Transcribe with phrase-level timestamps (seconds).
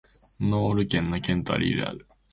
[0.39, 2.07] ノール県の県都はリールである